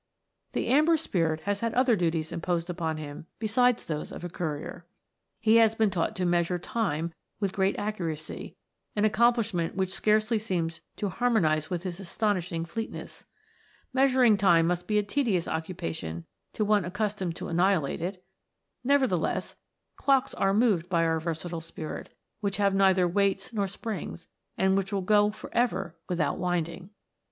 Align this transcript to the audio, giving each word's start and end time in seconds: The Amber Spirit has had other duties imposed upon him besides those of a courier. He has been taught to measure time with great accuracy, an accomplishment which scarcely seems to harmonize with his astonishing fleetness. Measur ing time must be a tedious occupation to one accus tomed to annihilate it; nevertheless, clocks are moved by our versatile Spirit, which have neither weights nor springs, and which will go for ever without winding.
The 0.53 0.67
Amber 0.69 0.97
Spirit 0.97 1.41
has 1.41 1.59
had 1.59 1.75
other 1.75 1.95
duties 1.95 2.31
imposed 2.31 2.71
upon 2.71 2.97
him 2.97 3.27
besides 3.37 3.85
those 3.85 4.11
of 4.11 4.23
a 4.23 4.29
courier. 4.29 4.83
He 5.39 5.57
has 5.57 5.75
been 5.75 5.91
taught 5.91 6.15
to 6.15 6.25
measure 6.25 6.57
time 6.57 7.13
with 7.39 7.53
great 7.53 7.77
accuracy, 7.77 8.55
an 8.95 9.05
accomplishment 9.05 9.75
which 9.75 9.93
scarcely 9.93 10.39
seems 10.39 10.81
to 10.95 11.09
harmonize 11.09 11.69
with 11.69 11.83
his 11.83 11.99
astonishing 11.99 12.65
fleetness. 12.65 13.25
Measur 13.93 14.25
ing 14.25 14.37
time 14.37 14.65
must 14.65 14.87
be 14.87 14.97
a 14.97 15.03
tedious 15.03 15.47
occupation 15.47 16.25
to 16.53 16.65
one 16.65 16.81
accus 16.81 17.15
tomed 17.15 17.35
to 17.35 17.47
annihilate 17.47 18.01
it; 18.01 18.23
nevertheless, 18.83 19.55
clocks 19.97 20.33
are 20.33 20.51
moved 20.51 20.89
by 20.89 21.03
our 21.05 21.19
versatile 21.19 21.61
Spirit, 21.61 22.09
which 22.39 22.57
have 22.57 22.73
neither 22.73 23.07
weights 23.07 23.53
nor 23.53 23.67
springs, 23.67 24.27
and 24.57 24.75
which 24.75 24.91
will 24.91 25.01
go 25.01 25.29
for 25.29 25.51
ever 25.53 25.95
without 26.09 26.39
winding. 26.39 26.89